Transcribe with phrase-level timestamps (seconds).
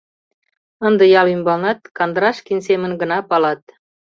[0.87, 3.61] Ынде ял ӱмбалнат Кандрашкин семын гына палат.